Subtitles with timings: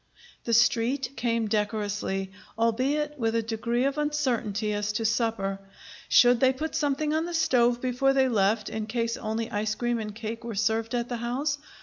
[0.45, 5.59] The Street came decorously, albeit with a degree of uncertainty as to supper.
[6.09, 9.99] Should they put something on the stove before they left, in case only ice cream
[9.99, 11.59] and cake were served at the house?